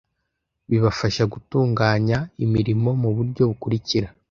[0.69, 4.07] bibafasha gutunganya imirimo mu buryo bukurikira